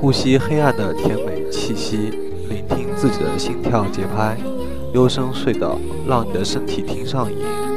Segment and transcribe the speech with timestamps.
[0.00, 1.96] 呼吸黑暗的甜美气息，
[2.48, 4.36] 聆听自己的心跳节拍，
[4.92, 7.73] 幽声隧道，让你的身体听上瘾。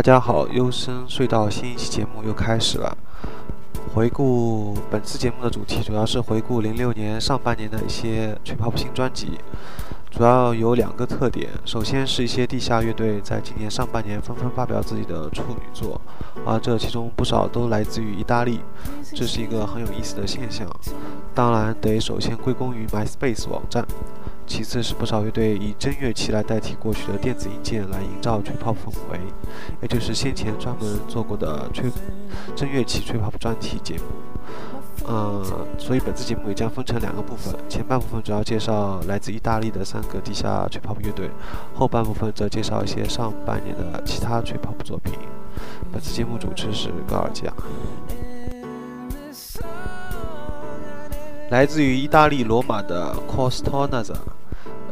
[0.00, 2.96] 大家好，幽深隧道新一期节目又开始了。
[3.92, 9.32] 回顾本次节目的主题，主要是回顾零六年上半年的一些吹 pop 新专辑，
[10.10, 11.50] 主要有两个特点。
[11.66, 16.00] 首先是一些地下乐队在今年上半年纷纷发表自己的处女作，
[16.46, 18.60] 而这其中不少都来自于意大利，
[19.14, 20.66] 这是一个很有意思的现象。
[21.34, 23.86] 当然得首先归功于 MySpace 网站。
[24.50, 29.20] 其次是不少乐队以真乐器来代替过去的电子硬件来营造吹泡氛围，
[29.80, 31.88] 也就是先前专门做过的吹
[32.56, 34.02] 真乐器吹泡专题节目。
[35.08, 35.44] 嗯，
[35.78, 41.30] 所以本次节目也将分成两个部分，前半部分主要介绍来自意大利的三个地下吹泡乐队，
[41.72, 45.14] 后半部分则介绍一些上半年的其他吹泡作品。
[45.92, 47.44] 本次节目主持是高尔基
[51.50, 54.16] 来自于意大利罗马的 Costonazza，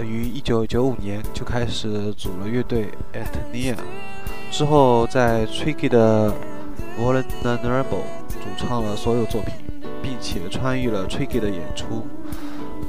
[0.03, 3.75] 于1995年就开始组了乐队 Etnia，
[4.51, 6.33] 之后在 Tricky 的
[6.99, 9.55] Vulnerable 主唱了所有作品，
[10.03, 12.07] 并且参与了 Tricky 的演出。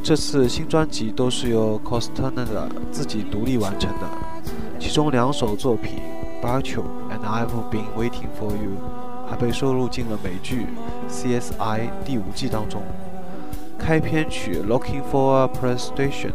[0.02, 4.08] 这次新专辑都是由 Costanada 自己独立完成的，
[4.80, 6.00] 其中两首作品
[6.42, 8.78] Bacho and I've Been Waiting for You
[9.30, 10.68] 还被收录进了美剧
[11.10, 12.82] CSI 第五季当中。
[13.78, 16.32] 开篇曲《Looking for a Prestation》，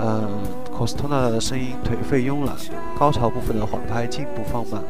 [0.00, 0.28] 嗯
[0.72, 2.54] ，COSTONA 的声音颓废慵懒，
[2.96, 4.82] 高潮部分的缓拍进一步放慢，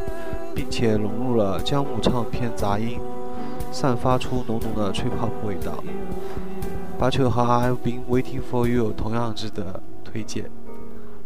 [0.55, 3.01] 并且融入了姜木唱片杂音，
[3.73, 5.83] 散发出浓浓的 TRIP UP 味道。
[6.99, 10.51] 八球和 I've Been Waiting For You 同样值得推荐，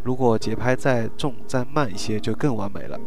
[0.05, 2.99] 如果节拍再重再慢一些就更完美了。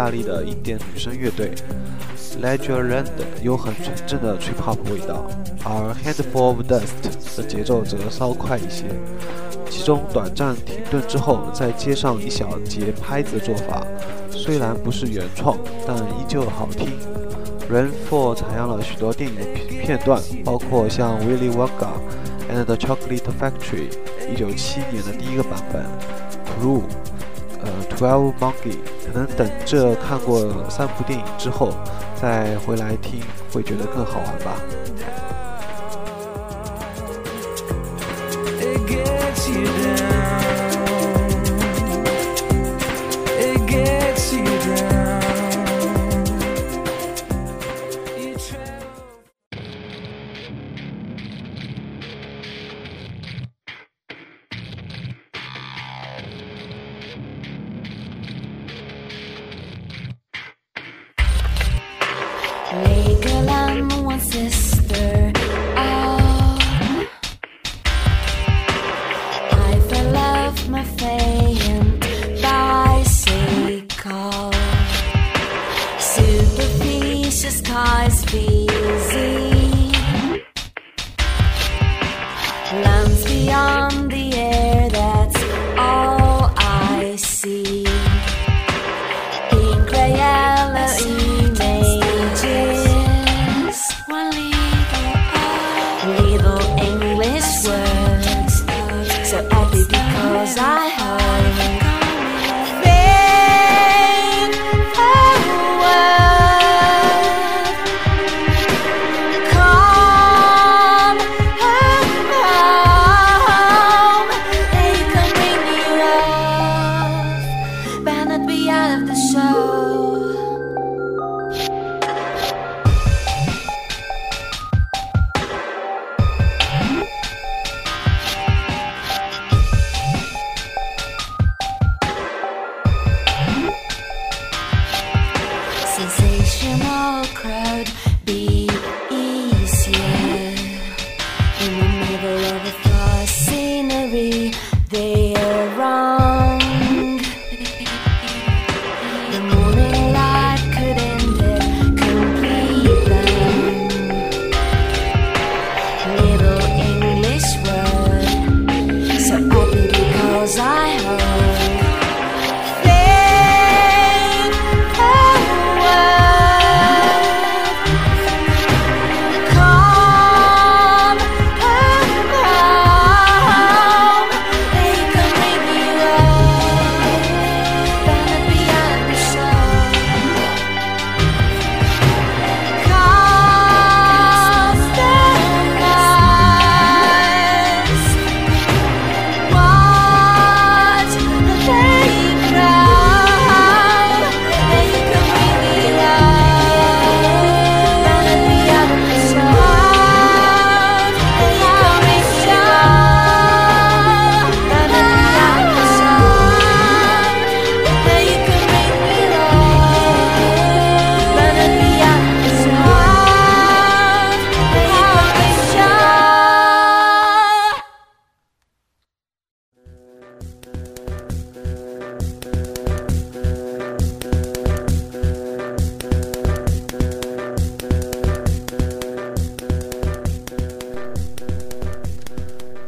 [0.00, 1.52] 意大利的印第女声乐队。
[2.42, 3.04] Legerland
[3.42, 5.26] 有很纯正的 trip hop 味道，
[5.62, 8.84] 而 Handful of Dust 的节奏则稍快一些。
[9.68, 13.86] 其中短暂停顿之后再接上一小节拍子的做法，
[14.30, 16.88] 虽然不是原创，但依旧好听。
[17.70, 19.36] Rain Four 采样了许多电影
[19.82, 21.90] 片段，包括像 Willy Wonka
[22.50, 23.90] and the Chocolate Factory
[24.34, 25.84] 1971年的第一个版本
[26.58, 26.84] ，Prue。
[27.64, 31.72] 呃，Twelve Monkey，可能等这看过三部电影之后，
[32.20, 33.20] 再回来听，
[33.52, 34.56] 会觉得更好玩吧。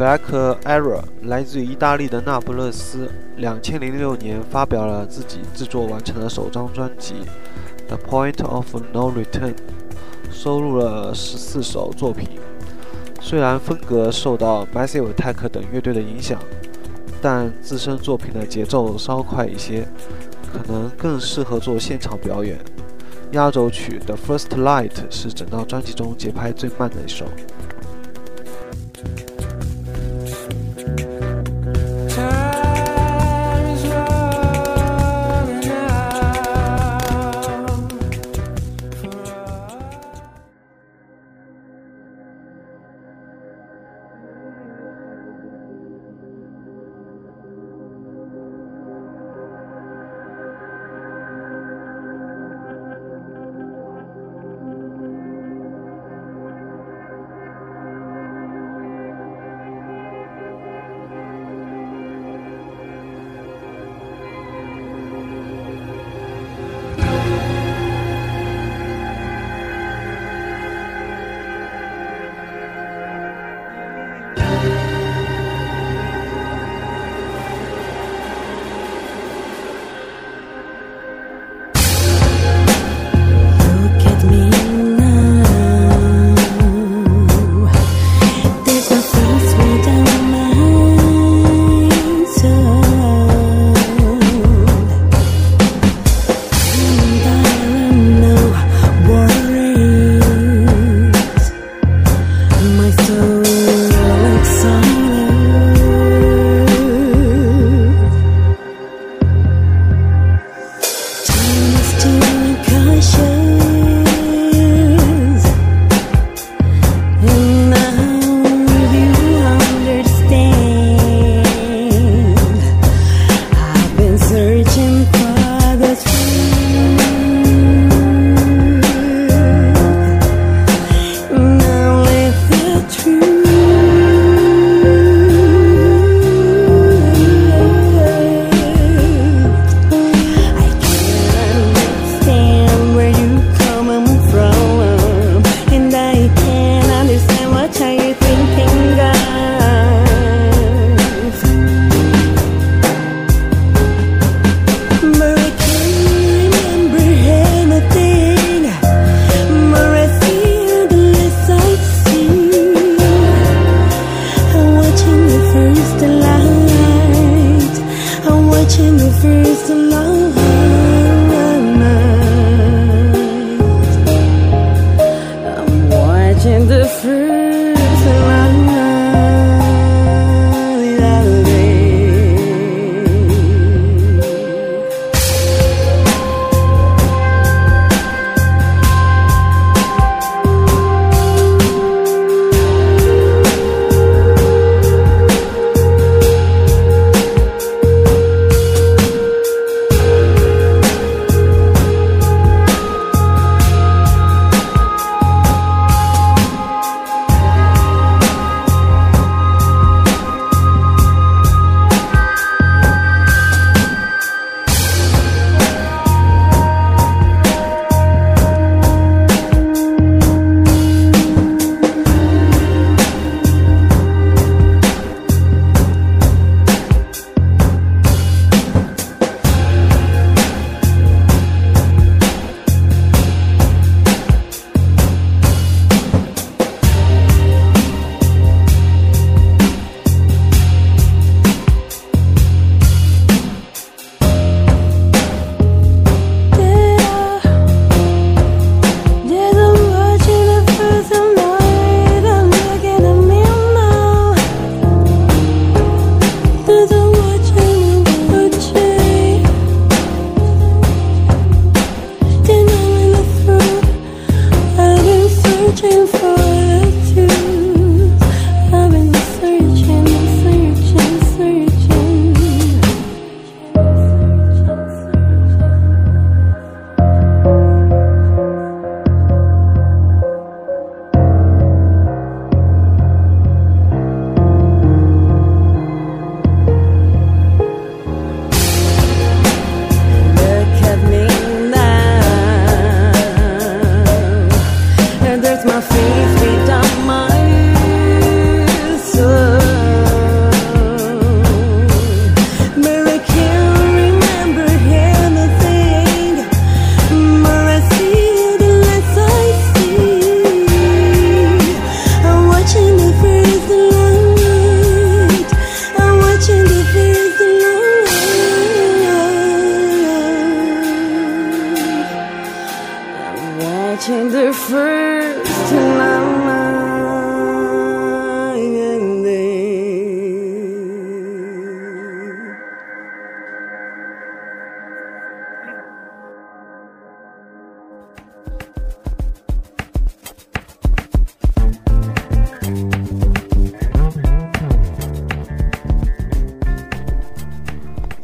[0.02, 7.14] Black Era 来自于意大利的那不勒斯，两千零六年发表了自己制作完成的首张专辑
[7.86, 9.54] 《The Point of No Return》，
[10.28, 12.28] 收录了十四首作品。
[13.20, 16.36] 虽然风格受到 Massive Attack 等乐队的影响，
[17.20, 19.86] 但自身作品的节奏稍快一些，
[20.52, 22.58] 可能更适合做现场表演。
[23.30, 27.24] 压轴曲《The First Light》是整张专辑中节拍最慢的一首。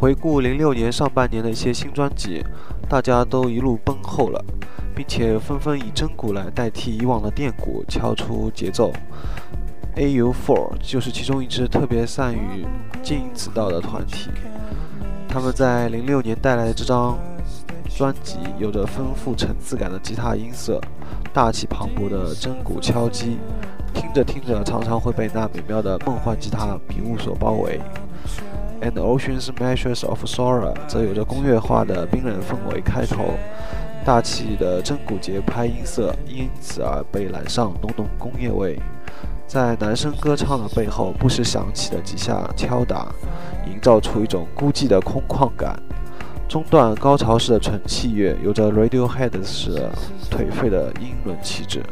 [0.09, 2.43] 回顾零六年上半年的一些新专辑，
[2.89, 4.43] 大家都一路奔后了，
[4.97, 8.91] 并且纷纷以真鼓来代替以往的电鼓，敲出节奏。
[9.97, 12.67] AU4 就是其中一支特别善于
[13.03, 14.31] 经营此道的团体。
[15.29, 17.19] 他们在零六年带来的这张
[17.95, 20.81] 专辑，有着丰富层次感的吉他音色，
[21.35, 23.37] 大气磅礴的真鼓敲击，
[23.93, 27.79] 听着听着，常常会被那美妙的梦幻吉他迷雾所包围。
[28.81, 33.35] And Ocean's Measures of Sorrow 则有着工业化的冰冷氛围开头，
[34.05, 38.79] 大气的真鼓节拍音色因此而被染上浓浓工业味。
[39.47, 43.13] 在男声歌唱的背后，不时响起的几下敲打，
[43.67, 45.77] 营造出一种孤寂的空旷感。
[46.49, 49.89] 中段高潮式的纯器乐，有着 Radiohead 式
[50.31, 51.83] 颓废的英伦气质。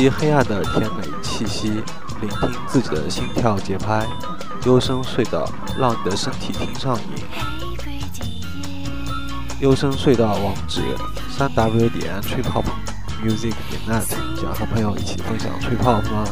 [0.00, 1.68] 吸黑暗的甜美气息，
[2.22, 4.06] 聆听自己的心跳节拍，
[4.64, 5.46] 幽深隧道
[5.78, 7.22] 让你的身体听上瘾。
[9.60, 10.80] 幽深隧道网址：
[11.36, 14.08] 三 w 点 triphopmusic 点 net。
[14.40, 16.24] 想和朋友一起分享 triphop 吗？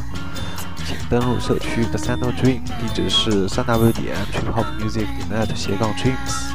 [0.87, 6.49] 请登录社区 The Sandal Dream，地址是三 w 点 triphopmusic 点 net 斜杠 dreams。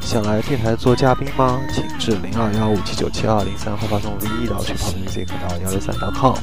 [0.00, 1.60] 想来电台做嘉宾吗？
[1.72, 6.34] 请至零二幺五七九七二零三或发送 V 一到吹泡 music 到幺六三 .com。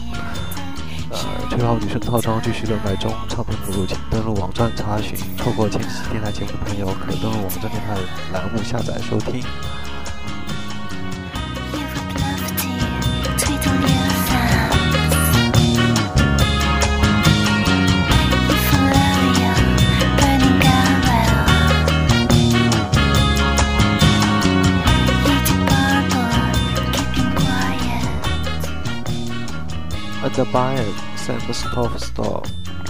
[1.56, 5.18] 呃，吹泡女生套装继续热卖中，唱片目录请登录网站查询。
[5.38, 7.96] 错过前期电台节目的朋友，可登录网站电台
[8.34, 9.42] 栏目下载收听。
[30.36, 30.84] The Buyer
[31.26, 32.44] Sam Stop Store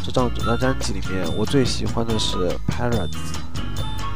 [0.03, 2.35] 这张整张专辑里面，我最喜欢的是
[2.67, 3.15] Parrots。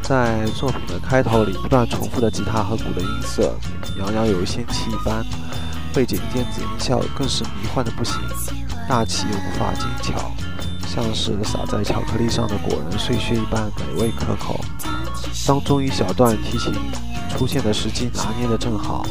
[0.02, 3.56] 在作品的开头里，不断重复的吉他和鼓的音色，
[3.98, 5.24] 遥遥有仙气一般；
[5.94, 8.20] 背景电子音效更是迷幻的不行，
[8.90, 10.34] 大气又无法精巧，
[10.86, 14.60] 像是撒在巧克力上的果仁碎屑一般美味可口。
[15.48, 16.74] 当中一小段提琴
[17.30, 19.06] 出现的时机拿捏的正好，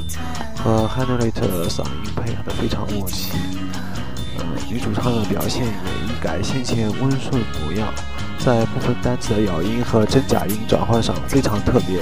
[0.62, 3.32] 和 Henry 的嗓音配合的非常默契。
[4.70, 7.88] 女主唱的表现也一改先前温顺模样，
[8.38, 11.98] 在部分单词的咬音和真假音转换上非常特别。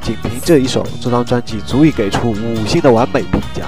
[0.00, 3.66] 仅凭这一首，这张专辑足以给出五星的完美评价。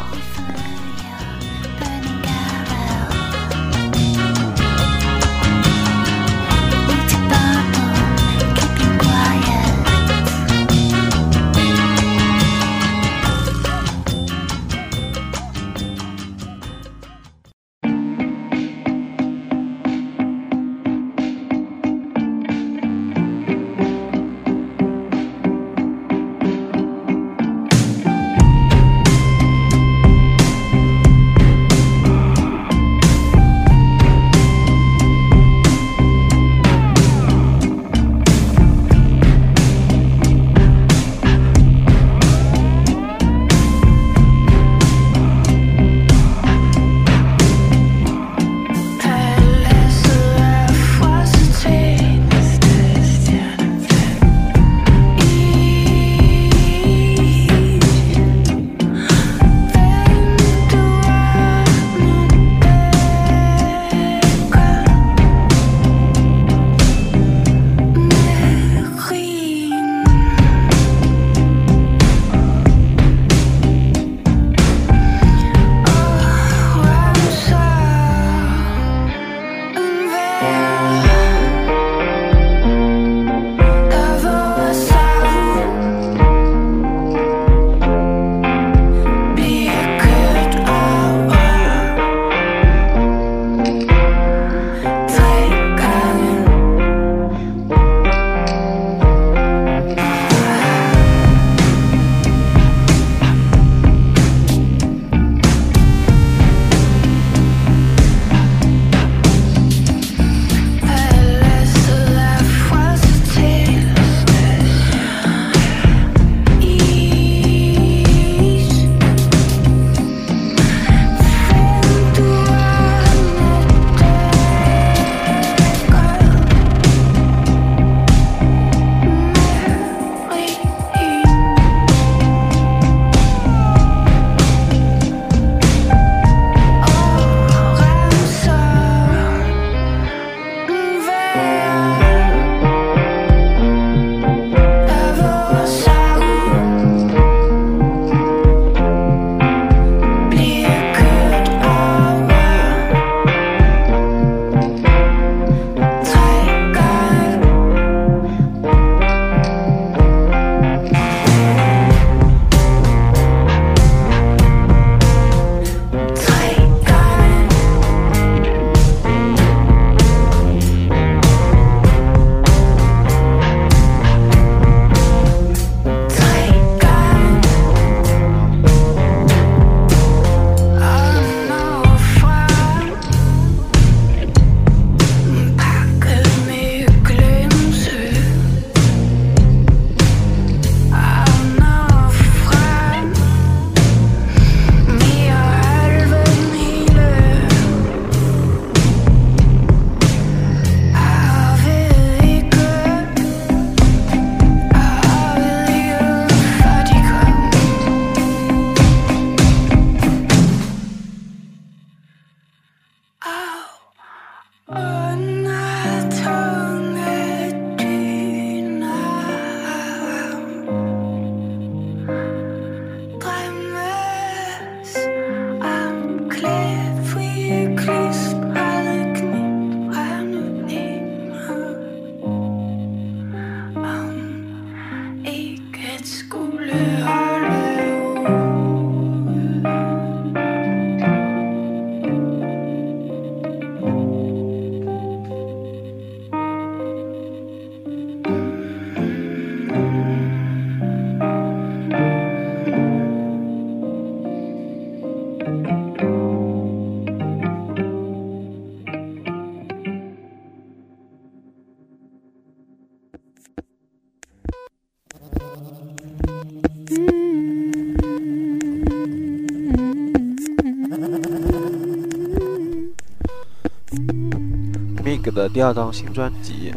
[275.41, 276.71] 的第二张新专辑，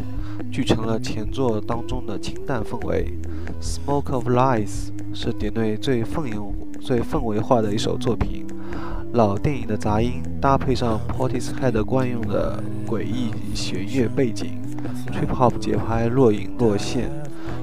[0.50, 3.12] 继承了前作当中的清淡氛围。
[3.60, 6.32] Smoke of Lies 是点内最氛围
[6.80, 8.46] 最氛围化的一首作品。
[9.12, 14.58] 老电影的杂音搭配上 Portishead 惯用的诡异弦乐背景
[15.12, 17.10] ，Trip Hop 节拍若隐若现，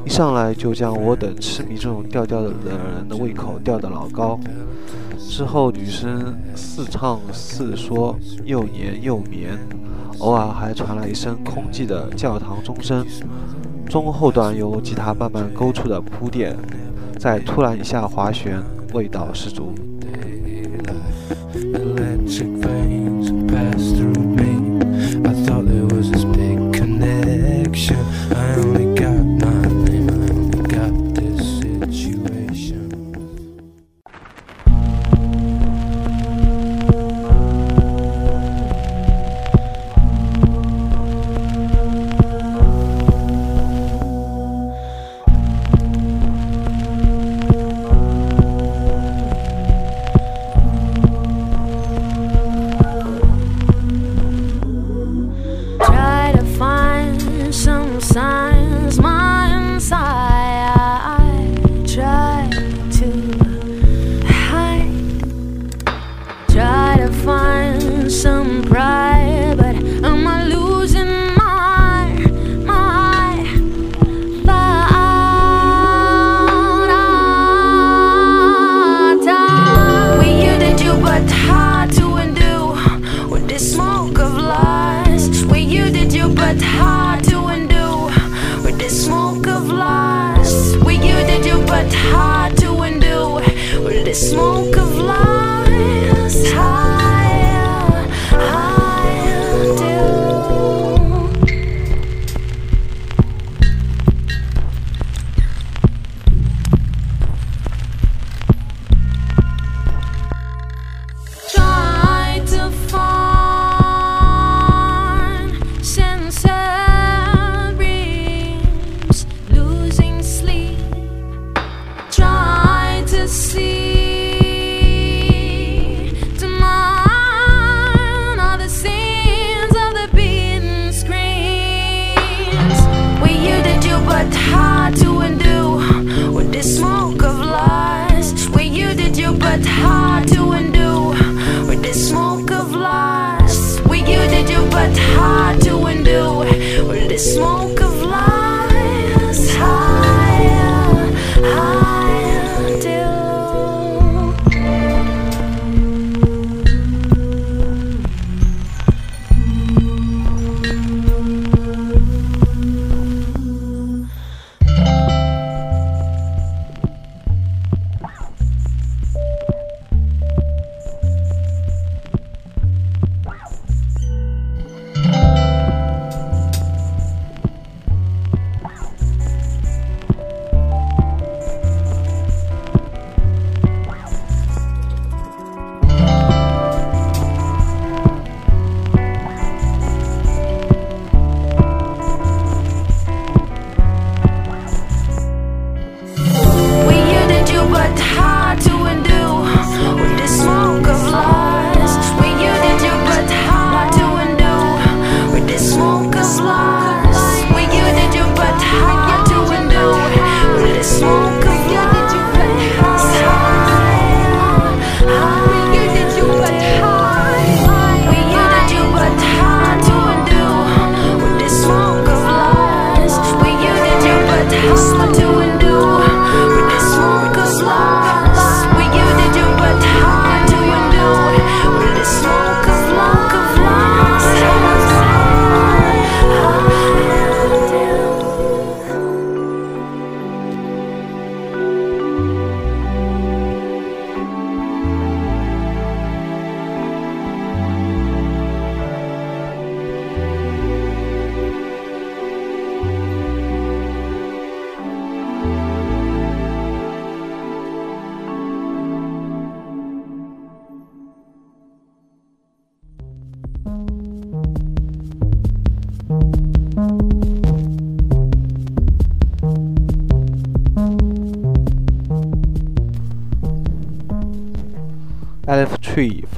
[0.06, 4.40] 一上来就将我等痴迷这种调调的人的胃口吊得老高。
[5.18, 9.58] 之后女生似唱似说，又黏又绵，
[10.22, 13.06] 偶尔还传来一声空寂的教堂钟声。
[13.90, 16.56] 中后段由吉他慢慢勾出的铺垫，
[17.20, 18.62] 再突然一下滑旋，
[18.94, 19.74] 味道十足。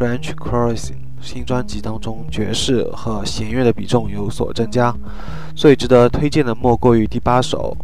[0.03, 0.91] French Cross
[1.21, 4.93] 新专辑当中爵士和弦乐的比重有所增加。
[5.55, 7.77] 最值得推荐的莫过于第八首。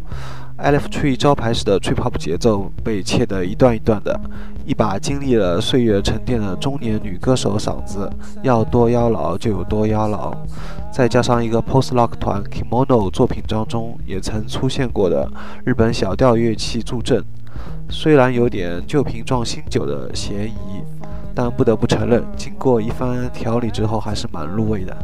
[0.58, 4.20] Elf Tree 招牌式的 trip hop 节奏被切得一段一段的，
[4.66, 8.12] 一把经历了岁月沉淀的中年女歌手嗓子
[8.42, 10.34] 要多妖娆就有多妖娆，
[10.92, 15.26] 再加上一个 post rock 团 Kimono 作品当中也曾出现过的
[15.64, 17.24] 日本小调乐器助阵，
[17.88, 20.82] 虽然有点旧瓶撞新酒的嫌疑，
[21.34, 24.96] 但不得不承认，经过一番调理之后还是蛮入味的。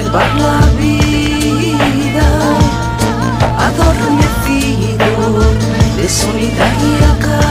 [0.00, 2.26] Conservar la vida.
[3.58, 5.40] Adormecido
[5.96, 7.49] de solitaria.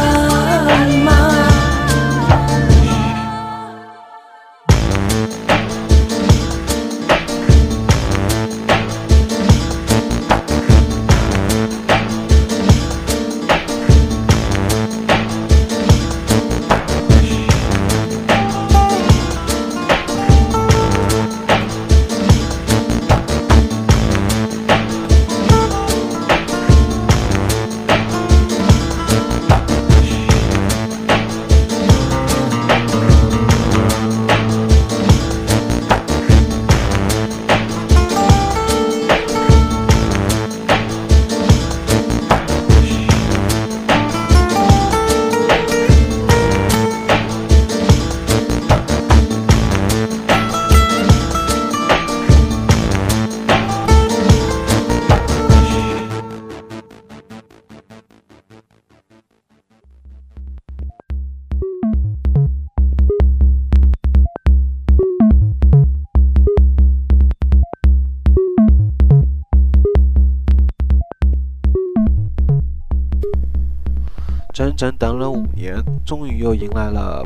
[76.09, 77.23] 终于又迎来了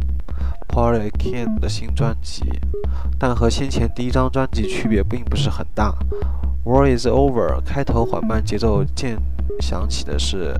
[0.67, 2.43] Paul Ken 的新专辑，
[3.17, 5.95] 但和先前第一张专辑区别并不是很大。
[6.65, 9.17] War is over，开头缓慢节奏渐
[9.61, 10.53] 响起的是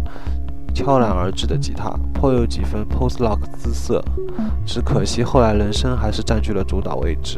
[0.74, 4.02] 悄然而至的吉他，颇有几分 post rock 姿色，
[4.66, 7.38] 只可惜后来人声还是占据了主导位置。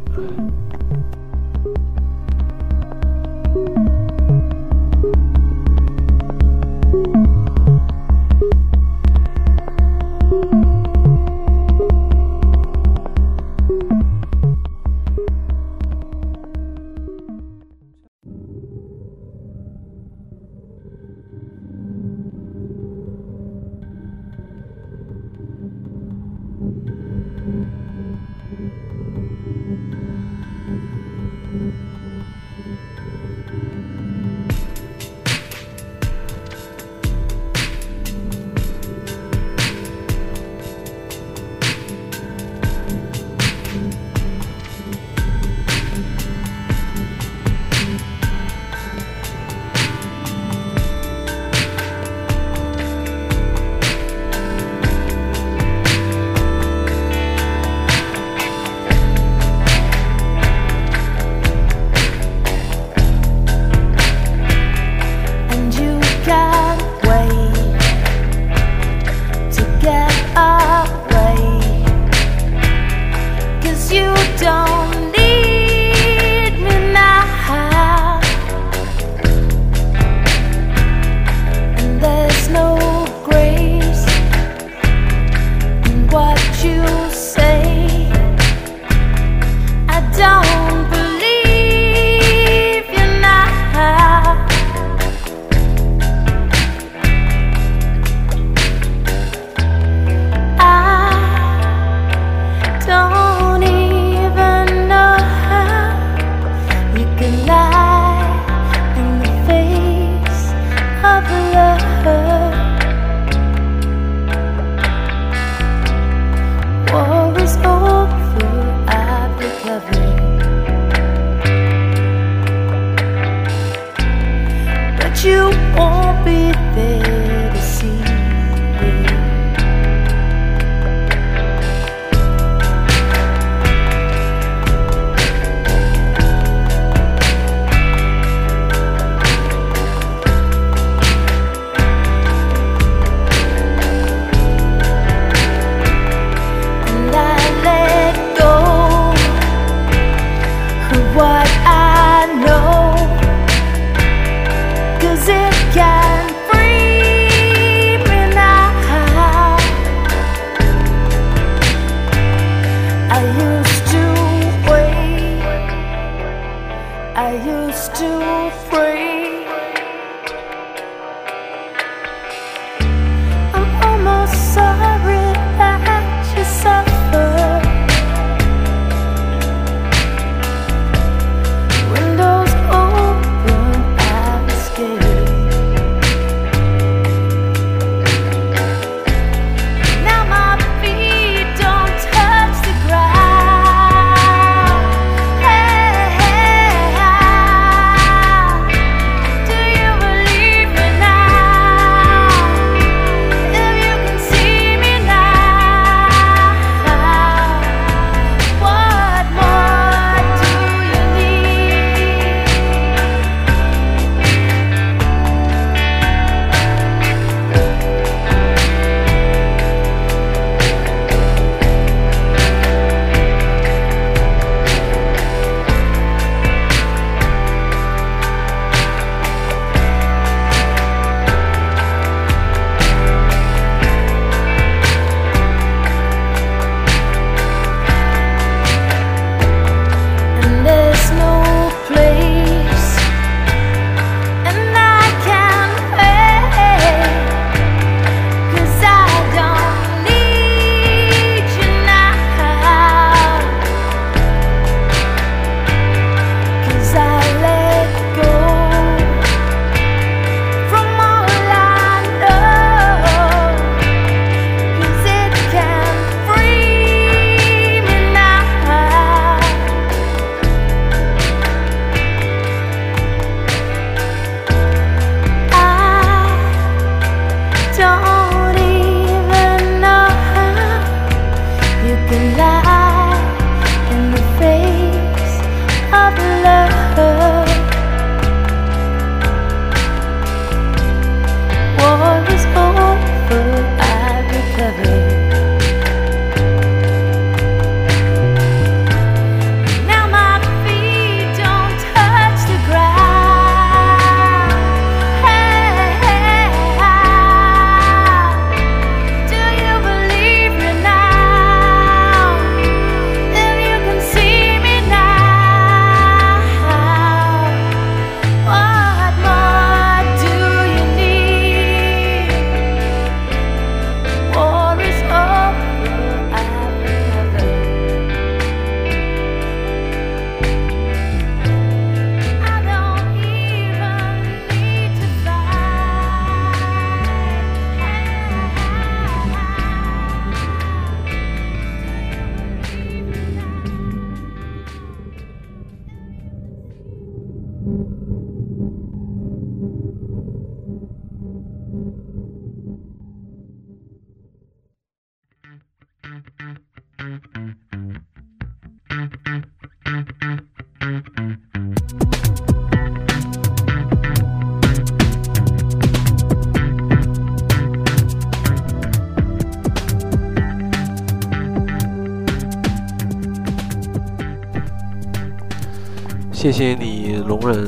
[376.46, 377.68] 谢谢你容忍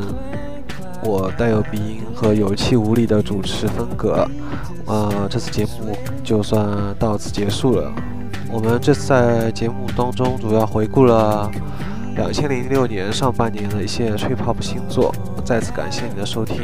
[1.02, 4.24] 我带有鼻音和有气无力的主持风格。
[4.86, 6.64] 呃，这次节目就算
[7.00, 7.92] 到此结束了。
[8.52, 11.50] 我们这次在节目当中主要回顾了
[12.18, 15.12] 两千零六年上半年的一些吹泡泡星座。
[15.44, 16.62] 再次感谢你的收听。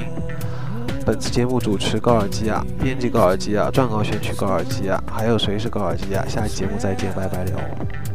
[1.03, 6.23] 本次节目主持高尔基亚，编辑高尔基亚，撰稿选曲高尔基亚，还有谁是高尔基亚？
[6.27, 8.12] 下期节目再见，拜拜了。